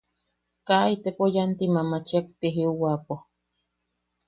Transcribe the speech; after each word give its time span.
Kaa 0.67 0.87
itepo 0.93 1.23
yanti 1.35 1.65
mamachiak 1.73 2.25
ti 2.39 2.47
jiuwapo. 2.55 3.15